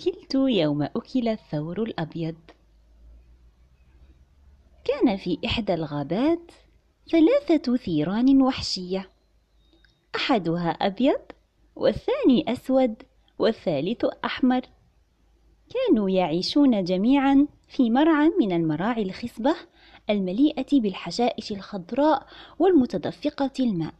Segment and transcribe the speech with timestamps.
[0.00, 2.36] أكلت يوم أكل الثور الأبيض.
[4.84, 6.50] كان في إحدى الغابات
[7.10, 9.10] ثلاثة ثيران وحشية.
[10.16, 11.20] أحدها أبيض
[11.76, 13.02] والثاني أسود
[13.38, 14.60] والثالث أحمر.
[15.70, 19.56] كانوا يعيشون جميعا في مرعى من المراعي الخصبة
[20.10, 22.26] المليئة بالحشائش الخضراء
[22.58, 23.94] والمتدفقة الماء.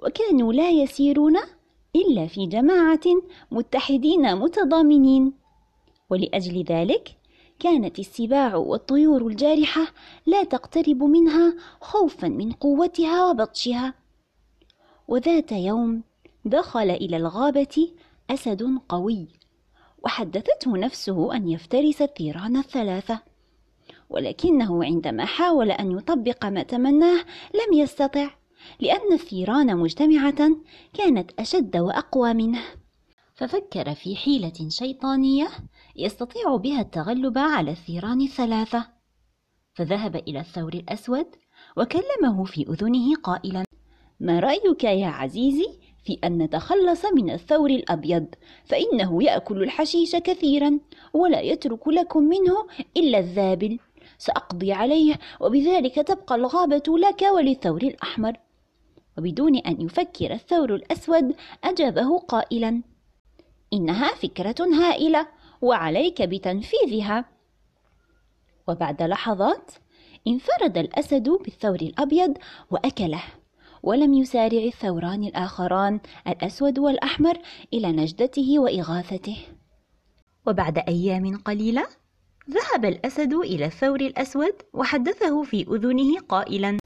[0.00, 1.36] وكانوا لا يسيرون
[1.96, 3.00] إلا في جماعة
[3.50, 5.32] متحدين متضامنين.
[6.10, 7.16] ولأجل ذلك
[7.58, 9.86] كانت السباع والطيور الجارحة
[10.26, 13.94] لا تقترب منها خوفا من قوتها وبطشها.
[15.08, 16.02] وذات يوم
[16.44, 17.88] دخل إلى الغابة
[18.30, 19.28] أسد قوي
[20.04, 23.20] وحدثته نفسه أن يفترس الثيران الثلاثة.
[24.10, 27.24] ولكنه عندما حاول أن يطبق ما تمناه
[27.54, 28.30] لم يستطع.
[28.80, 30.50] لأن الثيران مجتمعة
[30.94, 32.62] كانت أشد وأقوى منه.
[33.34, 35.48] ففكر في حيلة شيطانية
[35.96, 38.86] يستطيع بها التغلب على الثيران الثلاثة.
[39.74, 41.26] فذهب إلى الثور الأسود
[41.76, 43.64] وكلمه في أذنه قائلا
[44.20, 45.68] ما رأيك يا عزيزي
[46.04, 48.26] في أن نتخلص من الثور الأبيض؟
[48.64, 50.80] فإنه يأكل الحشيش كثيرا
[51.12, 53.78] ولا يترك لكم منه إلا الذابل.
[54.18, 58.36] سأقضي عليه وبذلك تبقى الغابة لك وللثور الأحمر.
[59.18, 62.82] وبدون أن يفكر الثور الأسود أجابه قائلا
[63.72, 65.28] إنها فكرة هائلة
[65.62, 67.24] وعليك بتنفيذها.
[68.68, 69.70] وبعد لحظات
[70.28, 72.38] انفرد الأسد بالثور الأبيض
[72.70, 73.22] وأكله
[73.82, 77.38] ولم يسارع الثوران الآخران الأسود والأحمر
[77.74, 79.38] إلى نجدته وإغاثته.
[80.46, 81.86] وبعد أيام قليلة
[82.50, 86.81] ذهب الأسد إلى الثور الأسود وحدثه في أذنه قائلا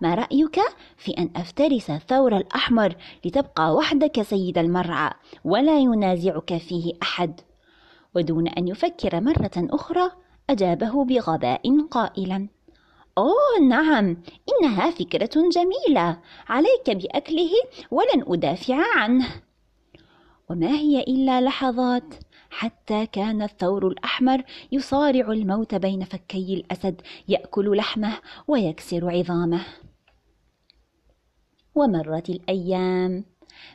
[0.00, 0.60] ما رأيك
[0.96, 5.10] في أن أفترس الثور الأحمر لتبقى وحدك سيد المرعى
[5.44, 7.40] ولا ينازعك فيه أحد؟
[8.14, 10.10] ودون أن يفكر مرة أخرى
[10.50, 12.48] أجابه بغباء قائلا.
[13.18, 14.16] أوه نعم
[14.48, 16.20] إنها فكرة جميلة.
[16.48, 17.50] عليك بأكله
[17.90, 19.28] ولن أدافع عنه.
[20.50, 22.14] وما هي إلا لحظات
[22.50, 24.42] حتى كان الثور الأحمر
[24.72, 28.18] يصارع الموت بين فكي الأسد يأكل لحمه
[28.48, 29.60] ويكسر عظامه.
[31.74, 33.24] ومرت الأيام.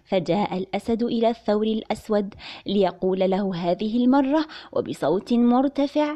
[0.05, 2.33] فجاء الأسد إلى الثور الأسود
[2.65, 6.15] ليقول له هذه المرة وبصوت مرتفع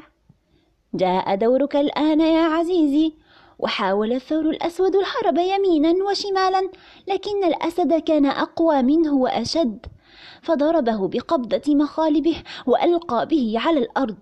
[0.94, 3.13] جاء دورك الآن يا عزيزي.
[3.59, 6.69] وحاول الثور الأسود الهرب يمينا وشمالا
[7.07, 9.85] لكن الأسد كان أقوى منه وأشد.
[10.41, 14.17] فضربه بقبضة مخالبه وألقى به على الأرض.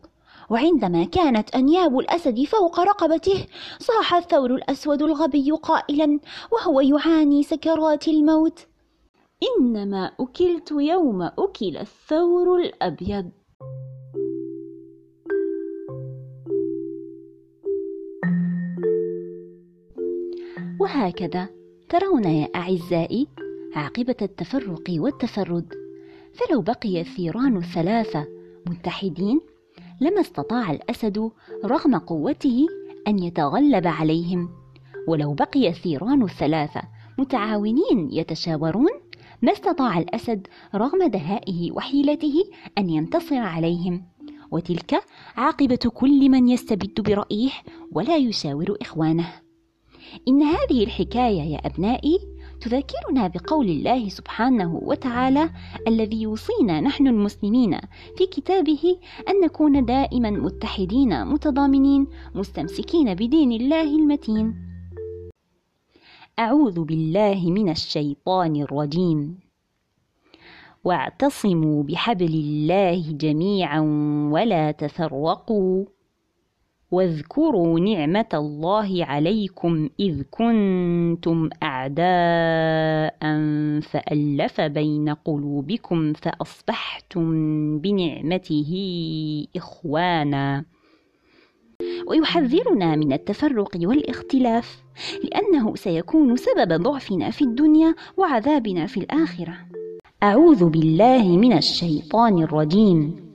[0.52, 3.46] وعندما كانت أنياب الأسد فوق رقبته
[3.80, 6.20] صاح الثور الأسود الغبي قائلا
[6.52, 8.60] وهو يعاني سكرات الموت.
[9.60, 13.32] إنما أكلت يوم أكل الثور الأبيض.
[20.80, 21.50] وهكذا
[21.90, 23.28] ترون يا أعزائي
[23.76, 25.74] عاقبة التفرق والتفرد.
[26.34, 28.28] فلو بقي الثيران الثلاثة
[28.68, 29.42] متحدين
[30.02, 31.32] لما استطاع الأسد
[31.66, 32.66] رغم قوته
[33.08, 34.50] أن يتغلب عليهم.
[35.08, 36.82] ولو بقي الثيران الثلاثة
[37.18, 38.90] متعاونين يتشاورون
[39.42, 42.34] ما استطاع الأسد رغم دهائه وحيلته
[42.78, 44.06] أن ينتصر عليهم.
[44.52, 45.04] وتلك
[45.36, 47.52] عاقبة كل من يستبد برأيه
[47.92, 49.34] ولا يشاور إخوانه.
[50.28, 52.20] إن هذه الحكاية يا أبنائي
[52.62, 55.50] تذكرنا بقول الله سبحانه وتعالى
[55.88, 57.80] الذي يوصينا نحن المسلمين
[58.18, 58.98] في كتابه
[59.30, 64.56] أن نكون دائما متحدين متضامنين مستمسكين بدين الله المتين.
[66.40, 69.40] أعوذ بالله من الشيطان الرجيم.
[70.84, 73.80] واعتصموا بحبل الله جميعا
[74.32, 75.86] ولا تفرقوا.
[76.92, 81.50] واذكروا نعمة الله عليكم إذ كنتم
[81.82, 83.20] أعداء
[83.82, 87.26] فألف بين قلوبكم فأصبحتم
[87.80, 88.72] بنعمته
[89.56, 90.66] إخوانا.
[92.08, 94.84] ويحذرنا من التفرق والاختلاف
[95.24, 99.58] لأنه سيكون سبب ضعفنا في الدنيا وعذابنا في الآخرة.
[100.24, 103.31] أعوذ بالله من الشيطان الرجيم.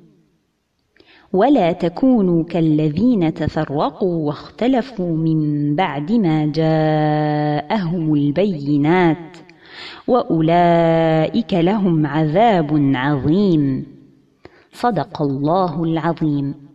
[1.36, 9.36] ولا تكونوا كالذين تفرقوا واختلفوا من بعد ما جاءهم البينات
[10.08, 13.86] وأولئك لهم عذاب عظيم.
[14.72, 16.65] صدق الله العظيم.